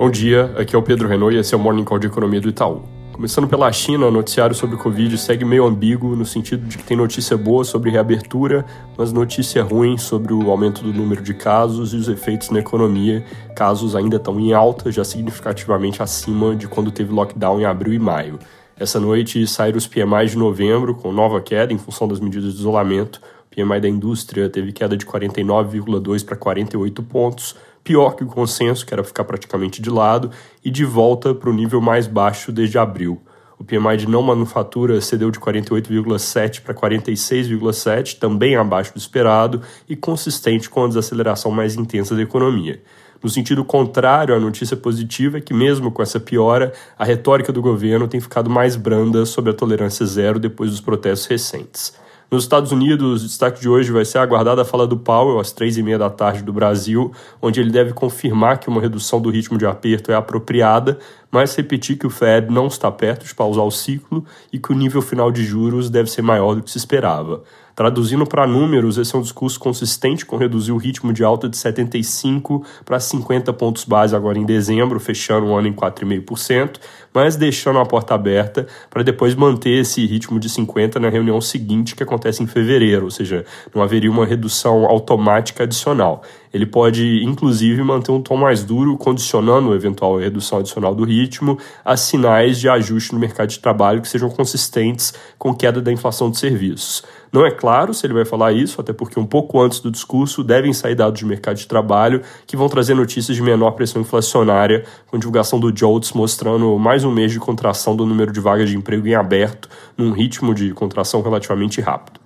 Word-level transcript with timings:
Bom 0.00 0.10
dia, 0.10 0.50
aqui 0.56 0.74
é 0.74 0.78
o 0.78 0.82
Pedro 0.82 1.06
Renault 1.06 1.36
e 1.36 1.38
esse 1.38 1.52
é 1.52 1.58
o 1.58 1.60
Morning 1.60 1.84
Call 1.84 1.98
de 1.98 2.06
Economia 2.06 2.40
do 2.40 2.48
Itaú. 2.48 2.80
Começando 3.12 3.46
pela 3.46 3.70
China, 3.70 4.06
o 4.06 4.10
noticiário 4.10 4.54
sobre 4.56 4.74
o 4.74 4.78
Covid 4.78 5.18
segue 5.18 5.44
meio 5.44 5.66
ambíguo 5.66 6.16
no 6.16 6.24
sentido 6.24 6.66
de 6.66 6.78
que 6.78 6.84
tem 6.84 6.96
notícia 6.96 7.36
boa 7.36 7.64
sobre 7.64 7.90
reabertura, 7.90 8.64
mas 8.96 9.12
notícia 9.12 9.62
ruim 9.62 9.98
sobre 9.98 10.32
o 10.32 10.50
aumento 10.50 10.82
do 10.82 10.90
número 10.90 11.22
de 11.22 11.34
casos 11.34 11.92
e 11.92 11.96
os 11.96 12.08
efeitos 12.08 12.48
na 12.48 12.60
economia. 12.60 13.22
Casos 13.54 13.94
ainda 13.94 14.16
estão 14.16 14.40
em 14.40 14.54
alta, 14.54 14.90
já 14.90 15.04
significativamente 15.04 16.02
acima 16.02 16.56
de 16.56 16.66
quando 16.66 16.90
teve 16.90 17.12
lockdown 17.12 17.60
em 17.60 17.66
abril 17.66 17.92
e 17.92 17.98
maio. 17.98 18.38
Essa 18.78 18.98
noite 18.98 19.46
saíram 19.46 19.76
os 19.76 19.86
PMI 19.86 20.28
de 20.30 20.38
novembro, 20.38 20.94
com 20.94 21.12
nova 21.12 21.42
queda 21.42 21.74
em 21.74 21.78
função 21.78 22.08
das 22.08 22.20
medidas 22.20 22.54
de 22.54 22.58
isolamento. 22.58 23.20
O 23.52 23.54
PMI 23.54 23.78
da 23.78 23.88
indústria 23.88 24.48
teve 24.48 24.72
queda 24.72 24.96
de 24.96 25.04
49,2 25.04 26.24
para 26.24 26.36
48 26.36 27.02
pontos, 27.02 27.54
pior 27.82 28.14
que 28.14 28.24
o 28.24 28.26
consenso, 28.26 28.84
que 28.84 28.92
era 28.92 29.04
ficar 29.04 29.24
praticamente 29.24 29.80
de 29.80 29.90
lado, 29.90 30.30
e 30.64 30.70
de 30.70 30.84
volta 30.84 31.34
para 31.34 31.50
o 31.50 31.52
nível 31.52 31.80
mais 31.80 32.06
baixo 32.06 32.52
desde 32.52 32.78
abril. 32.78 33.20
O 33.58 33.64
PMI 33.64 33.98
de 33.98 34.08
não 34.08 34.22
manufatura 34.22 34.98
cedeu 35.02 35.30
de 35.30 35.38
48,7 35.38 36.62
para 36.62 36.72
46,7, 36.72 38.18
também 38.18 38.56
abaixo 38.56 38.94
do 38.94 38.98
esperado 38.98 39.60
e 39.86 39.94
consistente 39.94 40.70
com 40.70 40.84
a 40.84 40.88
desaceleração 40.88 41.50
mais 41.50 41.76
intensa 41.76 42.14
da 42.14 42.22
economia. 42.22 42.82
No 43.22 43.28
sentido 43.28 43.62
contrário, 43.62 44.34
a 44.34 44.40
notícia 44.40 44.78
positiva 44.78 45.36
é 45.36 45.40
que, 45.42 45.52
mesmo 45.52 45.92
com 45.92 46.02
essa 46.02 46.18
piora, 46.18 46.72
a 46.98 47.04
retórica 47.04 47.52
do 47.52 47.60
governo 47.60 48.08
tem 48.08 48.18
ficado 48.18 48.48
mais 48.48 48.76
branda 48.76 49.26
sobre 49.26 49.50
a 49.50 49.54
tolerância 49.54 50.06
zero 50.06 50.38
depois 50.38 50.70
dos 50.70 50.80
protestos 50.80 51.26
recentes. 51.26 51.92
Nos 52.30 52.44
Estados 52.44 52.70
Unidos, 52.70 53.24
o 53.24 53.26
destaque 53.26 53.60
de 53.60 53.68
hoje 53.68 53.90
vai 53.90 54.04
ser 54.04 54.18
aguardada 54.18 54.62
a 54.62 54.64
fala 54.64 54.86
do 54.86 54.96
Powell 54.96 55.40
às 55.40 55.50
três 55.50 55.76
e 55.76 55.82
meia 55.82 55.98
da 55.98 56.08
tarde 56.08 56.44
do 56.44 56.52
Brasil, 56.52 57.10
onde 57.42 57.60
ele 57.60 57.72
deve 57.72 57.92
confirmar 57.92 58.60
que 58.60 58.68
uma 58.68 58.80
redução 58.80 59.20
do 59.20 59.30
ritmo 59.30 59.58
de 59.58 59.66
aperto 59.66 60.12
é 60.12 60.14
apropriada, 60.14 60.96
mas 61.28 61.56
repetir 61.56 61.98
que 61.98 62.06
o 62.06 62.10
Fed 62.10 62.48
não 62.48 62.68
está 62.68 62.88
perto 62.88 63.26
de 63.26 63.34
pausar 63.34 63.64
o 63.64 63.70
ciclo 63.72 64.24
e 64.52 64.60
que 64.60 64.70
o 64.70 64.76
nível 64.76 65.02
final 65.02 65.32
de 65.32 65.42
juros 65.44 65.90
deve 65.90 66.08
ser 66.08 66.22
maior 66.22 66.54
do 66.54 66.62
que 66.62 66.70
se 66.70 66.78
esperava. 66.78 67.42
Traduzindo 67.80 68.26
para 68.26 68.46
números, 68.46 68.98
esse 68.98 69.16
é 69.16 69.18
um 69.18 69.22
discurso 69.22 69.58
consistente 69.58 70.26
com 70.26 70.36
reduzir 70.36 70.70
o 70.70 70.76
ritmo 70.76 71.14
de 71.14 71.24
alta 71.24 71.48
de 71.48 71.56
75 71.56 72.62
para 72.84 73.00
50 73.00 73.54
pontos 73.54 73.84
base 73.84 74.14
agora 74.14 74.38
em 74.38 74.44
dezembro, 74.44 75.00
fechando 75.00 75.46
o 75.46 75.56
ano 75.56 75.68
em 75.68 75.72
4,5%, 75.72 76.78
mas 77.14 77.36
deixando 77.36 77.78
a 77.78 77.86
porta 77.86 78.14
aberta 78.14 78.66
para 78.90 79.02
depois 79.02 79.34
manter 79.34 79.80
esse 79.80 80.04
ritmo 80.04 80.38
de 80.38 80.50
50 80.50 81.00
na 81.00 81.08
reunião 81.08 81.40
seguinte 81.40 81.96
que 81.96 82.02
acontece 82.02 82.42
em 82.42 82.46
fevereiro, 82.46 83.04
ou 83.04 83.10
seja, 83.10 83.46
não 83.74 83.82
haveria 83.82 84.10
uma 84.10 84.26
redução 84.26 84.84
automática 84.84 85.62
adicional. 85.62 86.22
Ele 86.52 86.66
pode, 86.66 87.22
inclusive, 87.24 87.82
manter 87.82 88.10
um 88.10 88.20
tom 88.20 88.36
mais 88.36 88.64
duro, 88.64 88.96
condicionando 88.96 89.72
a 89.72 89.76
eventual 89.76 90.18
redução 90.18 90.58
adicional 90.58 90.94
do 90.94 91.04
ritmo 91.04 91.58
a 91.84 91.96
sinais 91.96 92.58
de 92.58 92.68
ajuste 92.68 93.12
no 93.12 93.20
mercado 93.20 93.48
de 93.50 93.58
trabalho 93.60 94.02
que 94.02 94.08
sejam 94.08 94.28
consistentes 94.28 95.14
com 95.38 95.54
queda 95.54 95.80
da 95.80 95.92
inflação 95.92 96.30
de 96.30 96.38
serviços. 96.38 97.04
Não 97.32 97.46
é 97.46 97.50
claro 97.50 97.94
se 97.94 98.04
ele 98.04 98.14
vai 98.14 98.24
falar 98.24 98.52
isso, 98.52 98.80
até 98.80 98.92
porque 98.92 99.20
um 99.20 99.26
pouco 99.26 99.60
antes 99.60 99.78
do 99.78 99.90
discurso 99.90 100.42
devem 100.42 100.72
sair 100.72 100.96
dados 100.96 101.20
de 101.20 101.24
mercado 101.24 101.56
de 101.56 101.68
trabalho 101.68 102.22
que 102.44 102.56
vão 102.56 102.68
trazer 102.68 102.94
notícias 102.94 103.36
de 103.36 103.42
menor 103.42 103.72
pressão 103.72 104.02
inflacionária, 104.02 104.84
com 105.06 105.18
divulgação 105.18 105.60
do 105.60 105.76
JOLTS 105.76 106.12
mostrando 106.12 106.76
mais 106.76 107.04
um 107.04 107.12
mês 107.12 107.30
de 107.30 107.38
contração 107.38 107.94
do 107.94 108.04
número 108.04 108.32
de 108.32 108.40
vagas 108.40 108.68
de 108.68 108.76
emprego 108.76 109.06
em 109.06 109.14
aberto, 109.14 109.68
num 109.96 110.10
ritmo 110.10 110.52
de 110.52 110.72
contração 110.72 111.22
relativamente 111.22 111.80
rápido. 111.80 112.19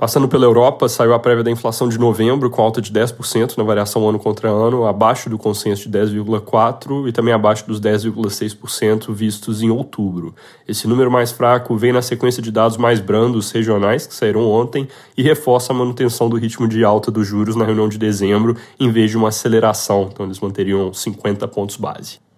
Passando 0.00 0.28
pela 0.28 0.46
Europa, 0.46 0.88
saiu 0.88 1.12
a 1.12 1.18
prévia 1.18 1.44
da 1.44 1.50
inflação 1.50 1.86
de 1.86 1.98
novembro, 1.98 2.48
com 2.48 2.62
alta 2.62 2.80
de 2.80 2.90
10% 2.90 3.58
na 3.58 3.62
variação 3.62 4.08
ano 4.08 4.18
contra 4.18 4.48
ano, 4.48 4.86
abaixo 4.86 5.28
do 5.28 5.36
consenso 5.36 5.90
de 5.90 5.98
10,4% 5.98 7.06
e 7.06 7.12
também 7.12 7.34
abaixo 7.34 7.66
dos 7.66 7.78
10,6% 7.78 9.12
vistos 9.12 9.60
em 9.60 9.68
outubro. 9.68 10.34
Esse 10.66 10.88
número 10.88 11.10
mais 11.10 11.32
fraco 11.32 11.76
vem 11.76 11.92
na 11.92 12.00
sequência 12.00 12.42
de 12.42 12.50
dados 12.50 12.78
mais 12.78 12.98
brandos 12.98 13.50
regionais 13.50 14.06
que 14.06 14.14
saíram 14.14 14.50
ontem 14.50 14.88
e 15.18 15.22
reforça 15.22 15.74
a 15.74 15.76
manutenção 15.76 16.30
do 16.30 16.38
ritmo 16.38 16.66
de 16.66 16.82
alta 16.82 17.10
dos 17.10 17.26
juros 17.26 17.54
na 17.54 17.66
reunião 17.66 17.86
de 17.86 17.98
dezembro, 17.98 18.56
em 18.80 18.90
vez 18.90 19.10
de 19.10 19.18
uma 19.18 19.28
aceleração, 19.28 20.08
então 20.10 20.24
eles 20.24 20.40
manteriam 20.40 20.94
50 20.94 21.46
pontos 21.46 21.76
base. 21.76 22.29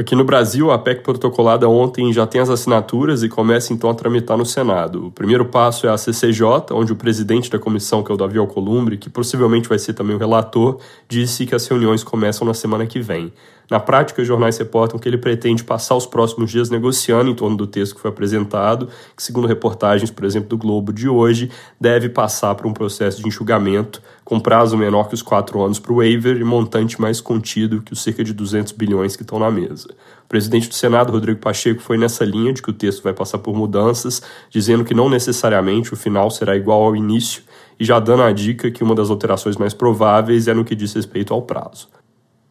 Aqui 0.00 0.14
no 0.14 0.24
Brasil, 0.24 0.70
a 0.70 0.78
PEC 0.78 1.02
protocolada 1.02 1.68
ontem 1.68 2.10
já 2.10 2.26
tem 2.26 2.40
as 2.40 2.48
assinaturas 2.48 3.22
e 3.22 3.28
começa 3.28 3.74
então 3.74 3.90
a 3.90 3.94
tramitar 3.94 4.34
no 4.34 4.46
Senado. 4.46 5.08
O 5.08 5.10
primeiro 5.10 5.44
passo 5.44 5.86
é 5.86 5.90
a 5.90 5.98
CCJ, 5.98 6.72
onde 6.72 6.90
o 6.90 6.96
presidente 6.96 7.50
da 7.50 7.58
comissão, 7.58 8.02
que 8.02 8.10
é 8.10 8.14
o 8.14 8.16
Davi 8.16 8.38
Alcolumbre, 8.38 8.96
que 8.96 9.10
possivelmente 9.10 9.68
vai 9.68 9.78
ser 9.78 9.92
também 9.92 10.16
o 10.16 10.18
relator, 10.18 10.78
disse 11.06 11.44
que 11.44 11.54
as 11.54 11.66
reuniões 11.66 12.02
começam 12.02 12.46
na 12.46 12.54
semana 12.54 12.86
que 12.86 12.98
vem. 12.98 13.30
Na 13.70 13.78
prática, 13.78 14.20
os 14.20 14.26
jornais 14.26 14.58
reportam 14.58 14.98
que 14.98 15.08
ele 15.08 15.16
pretende 15.16 15.62
passar 15.62 15.94
os 15.94 16.04
próximos 16.04 16.50
dias 16.50 16.70
negociando 16.70 17.30
em 17.30 17.34
torno 17.34 17.56
do 17.56 17.68
texto 17.68 17.94
que 17.94 18.00
foi 18.00 18.10
apresentado, 18.10 18.88
que, 19.16 19.22
segundo 19.22 19.46
reportagens, 19.46 20.10
por 20.10 20.24
exemplo, 20.24 20.48
do 20.48 20.58
Globo 20.58 20.92
de 20.92 21.08
hoje, 21.08 21.48
deve 21.80 22.08
passar 22.08 22.56
por 22.56 22.66
um 22.66 22.72
processo 22.72 23.22
de 23.22 23.28
enxugamento, 23.28 24.02
com 24.24 24.40
prazo 24.40 24.76
menor 24.76 25.08
que 25.08 25.14
os 25.14 25.22
quatro 25.22 25.62
anos 25.62 25.78
para 25.78 25.92
o 25.92 25.96
waiver 25.96 26.36
e 26.36 26.42
montante 26.42 27.00
mais 27.00 27.20
contido 27.20 27.80
que 27.80 27.92
os 27.92 28.02
cerca 28.02 28.24
de 28.24 28.32
200 28.32 28.72
bilhões 28.72 29.14
que 29.14 29.22
estão 29.22 29.38
na 29.38 29.52
mesa. 29.52 29.88
O 30.24 30.28
presidente 30.28 30.68
do 30.68 30.74
Senado, 30.74 31.12
Rodrigo 31.12 31.38
Pacheco, 31.38 31.80
foi 31.80 31.96
nessa 31.96 32.24
linha 32.24 32.52
de 32.52 32.60
que 32.60 32.70
o 32.70 32.72
texto 32.72 33.04
vai 33.04 33.12
passar 33.12 33.38
por 33.38 33.54
mudanças, 33.54 34.20
dizendo 34.50 34.84
que 34.84 34.94
não 34.94 35.08
necessariamente 35.08 35.92
o 35.92 35.96
final 35.96 36.28
será 36.28 36.56
igual 36.56 36.82
ao 36.82 36.96
início, 36.96 37.44
e 37.78 37.84
já 37.84 38.00
dando 38.00 38.24
a 38.24 38.32
dica 38.32 38.68
que 38.68 38.82
uma 38.82 38.96
das 38.96 39.10
alterações 39.10 39.56
mais 39.56 39.74
prováveis 39.74 40.48
é 40.48 40.54
no 40.54 40.64
que 40.64 40.74
diz 40.74 40.92
respeito 40.92 41.32
ao 41.32 41.42
prazo. 41.42 41.88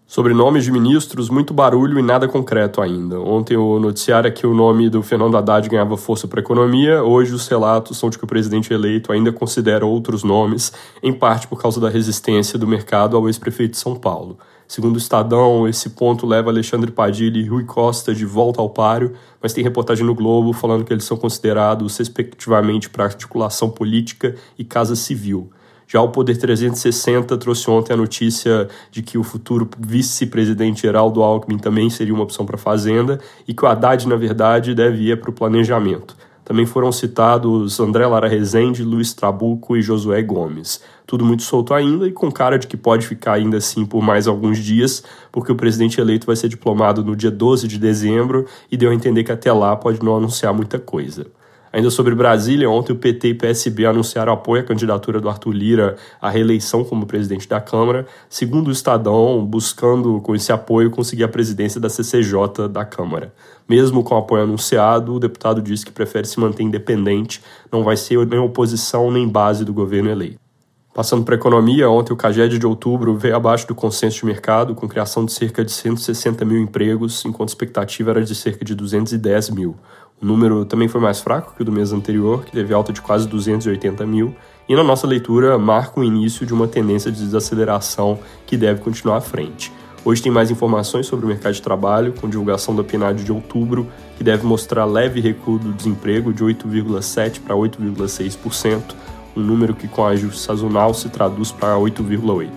Sobre 0.09 0.33
nomes 0.33 0.63
de 0.63 0.71
ministros, 0.71 1.29
muito 1.29 1.53
barulho 1.53 1.99
e 1.99 2.01
nada 2.01 2.27
concreto 2.27 2.81
ainda. 2.81 3.19
Ontem 3.19 3.55
o 3.55 3.79
noticiário 3.79 4.27
é 4.27 4.31
que 4.31 4.47
o 4.47 4.55
nome 4.55 4.89
do 4.89 5.03
Fernando 5.03 5.37
Haddad 5.37 5.69
ganhava 5.69 5.95
força 5.97 6.27
para 6.27 6.39
a 6.39 6.41
economia, 6.41 7.03
hoje 7.03 7.31
os 7.31 7.47
relatos 7.47 7.99
são 7.99 8.09
de 8.09 8.17
que 8.17 8.23
o 8.23 8.27
presidente 8.27 8.73
eleito 8.73 9.11
ainda 9.11 9.31
considera 9.31 9.85
outros 9.85 10.23
nomes, 10.23 10.73
em 11.03 11.13
parte 11.13 11.47
por 11.47 11.61
causa 11.61 11.79
da 11.79 11.89
resistência 11.89 12.57
do 12.57 12.65
mercado 12.65 13.15
ao 13.15 13.27
ex-prefeito 13.27 13.73
de 13.73 13.77
São 13.77 13.95
Paulo. 13.95 14.39
Segundo 14.67 14.95
o 14.95 14.97
Estadão, 14.97 15.67
esse 15.67 15.91
ponto 15.91 16.25
leva 16.25 16.49
Alexandre 16.49 16.89
Padilha 16.91 17.37
e 17.37 17.47
Rui 17.47 17.65
Costa 17.65 18.11
de 18.11 18.25
volta 18.25 18.59
ao 18.59 18.69
páreo, 18.71 19.13
mas 19.39 19.53
tem 19.53 19.63
reportagem 19.63 20.03
no 20.03 20.15
Globo 20.15 20.53
falando 20.53 20.83
que 20.85 20.91
eles 20.91 21.03
são 21.03 21.17
considerados 21.17 21.95
respectivamente 21.95 22.89
para 22.89 23.03
articulação 23.03 23.69
política 23.69 24.33
e 24.57 24.63
casa 24.63 24.95
civil. 24.95 25.51
Já 25.91 26.03
o 26.03 26.09
Poder 26.09 26.37
360 26.37 27.35
trouxe 27.39 27.67
ontem 27.67 27.93
a 27.93 27.97
notícia 27.97 28.67
de 28.91 29.01
que 29.01 29.17
o 29.17 29.23
futuro 29.23 29.67
vice-presidente 29.79 30.83
Geraldo 30.83 31.23
Alckmin 31.23 31.57
também 31.57 31.89
seria 31.89 32.13
uma 32.13 32.21
opção 32.21 32.45
para 32.45 32.57
a 32.57 32.59
Fazenda 32.59 33.19
e 33.47 33.55
que 33.55 33.65
o 33.65 33.67
Haddad, 33.67 34.07
na 34.07 34.15
verdade, 34.15 34.75
deve 34.75 35.09
ir 35.09 35.19
para 35.19 35.31
o 35.31 35.33
planejamento. 35.33 36.15
Também 36.45 36.67
foram 36.67 36.91
citados 36.91 37.79
André 37.79 38.05
Lara 38.05 38.27
Rezende, 38.27 38.83
Luiz 38.83 39.15
Trabuco 39.15 39.75
e 39.75 39.81
Josué 39.81 40.21
Gomes. 40.21 40.79
Tudo 41.07 41.25
muito 41.25 41.41
solto 41.41 41.73
ainda 41.73 42.07
e 42.07 42.11
com 42.11 42.31
cara 42.31 42.59
de 42.59 42.67
que 42.67 42.77
pode 42.77 43.07
ficar 43.07 43.33
ainda 43.33 43.57
assim 43.57 43.83
por 43.83 44.03
mais 44.03 44.27
alguns 44.27 44.59
dias, 44.59 45.03
porque 45.31 45.51
o 45.51 45.55
presidente 45.55 45.99
eleito 45.99 46.27
vai 46.27 46.35
ser 46.35 46.49
diplomado 46.49 47.03
no 47.03 47.15
dia 47.15 47.31
12 47.31 47.67
de 47.67 47.79
dezembro 47.79 48.45
e 48.71 48.77
deu 48.77 48.91
a 48.91 48.93
entender 48.93 49.23
que 49.23 49.31
até 49.31 49.51
lá 49.51 49.75
pode 49.75 50.03
não 50.05 50.15
anunciar 50.15 50.53
muita 50.53 50.77
coisa. 50.77 51.25
Ainda 51.71 51.91
sobre 51.91 52.15
Brasília, 52.15 52.69
ontem 52.69 52.93
o 52.93 52.95
PT 52.95 53.29
e 53.29 53.33
PSB 53.35 53.85
anunciaram 53.85 54.33
apoio 54.33 54.61
à 54.61 54.65
candidatura 54.65 55.21
do 55.21 55.29
Arthur 55.29 55.51
Lira 55.51 55.95
à 56.19 56.29
reeleição 56.29 56.83
como 56.83 57.05
presidente 57.05 57.47
da 57.47 57.61
Câmara, 57.61 58.07
segundo 58.27 58.69
o 58.69 58.71
Estadão, 58.71 59.45
buscando 59.45 60.19
com 60.21 60.35
esse 60.35 60.51
apoio 60.51 60.89
conseguir 60.89 61.23
a 61.23 61.27
presidência 61.27 61.79
da 61.79 61.89
CCJ 61.89 62.67
da 62.69 62.83
Câmara. 62.83 63.31
Mesmo 63.67 64.03
com 64.03 64.15
o 64.15 64.17
apoio 64.17 64.43
anunciado, 64.43 65.13
o 65.13 65.19
deputado 65.19 65.61
disse 65.61 65.85
que 65.85 65.91
prefere 65.91 66.27
se 66.27 66.39
manter 66.39 66.63
independente, 66.63 67.41
não 67.71 67.83
vai 67.83 67.95
ser 67.95 68.25
nem 68.25 68.39
oposição 68.39 69.11
nem 69.11 69.27
base 69.27 69.63
do 69.63 69.73
governo 69.73 70.09
eleito. 70.09 70.48
Passando 70.93 71.23
para 71.23 71.35
a 71.35 71.37
economia, 71.37 71.87
ontem 71.87 72.11
o 72.11 72.15
CAGED 72.15 72.57
de 72.57 72.65
outubro 72.65 73.15
veio 73.15 73.35
abaixo 73.35 73.67
do 73.67 73.75
consenso 73.75 74.19
de 74.19 74.25
mercado, 74.25 74.73
com 74.73 74.87
criação 74.87 75.23
de 75.23 75.31
cerca 75.31 75.63
de 75.63 75.71
160 75.71 76.43
mil 76.43 76.57
empregos, 76.57 77.23
enquanto 77.25 77.49
a 77.49 77.51
expectativa 77.51 78.09
era 78.09 78.23
de 78.23 78.33
cerca 78.33 78.65
de 78.65 78.73
210 78.73 79.51
mil. 79.51 79.75
O 80.19 80.25
número 80.25 80.65
também 80.65 80.87
foi 80.87 80.99
mais 80.99 81.21
fraco 81.21 81.53
que 81.55 81.61
o 81.61 81.65
do 81.65 81.71
mês 81.71 81.93
anterior, 81.93 82.43
que 82.43 82.51
teve 82.51 82.73
alta 82.73 82.91
de 82.91 83.01
quase 83.01 83.27
280 83.27 84.03
mil, 84.05 84.35
e 84.67 84.75
na 84.75 84.83
nossa 84.83 85.05
leitura 85.05 85.57
marca 85.59 85.99
o 85.99 86.03
início 86.03 86.45
de 86.45 86.53
uma 86.53 86.67
tendência 86.67 87.11
de 87.11 87.23
desaceleração 87.23 88.19
que 88.47 88.57
deve 88.57 88.81
continuar 88.81 89.17
à 89.17 89.21
frente. 89.21 89.71
Hoje 90.03 90.23
tem 90.23 90.31
mais 90.31 90.49
informações 90.49 91.05
sobre 91.05 91.25
o 91.25 91.29
mercado 91.29 91.53
de 91.53 91.61
trabalho, 91.61 92.13
com 92.13 92.27
divulgação 92.27 92.75
do 92.75 92.83
PNAD 92.83 93.23
de 93.23 93.31
outubro, 93.31 93.87
que 94.17 94.23
deve 94.23 94.45
mostrar 94.45 94.85
leve 94.85 95.21
recuo 95.21 95.59
do 95.59 95.71
desemprego 95.71 96.33
de 96.33 96.43
8,7% 96.43 97.41
para 97.41 97.55
8,6%, 97.55 98.95
um 99.39 99.43
número 99.43 99.73
que 99.73 99.87
com 99.87 100.05
ajuste 100.05 100.41
sazonal 100.41 100.93
se 100.93 101.09
traduz 101.09 101.51
para 101.51 101.75
8,8%. 101.75 102.49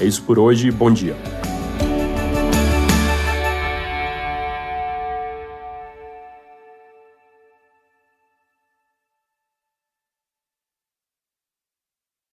É 0.00 0.04
isso 0.04 0.22
por 0.22 0.38
hoje, 0.38 0.70
bom 0.70 0.90
dia. 0.90 1.16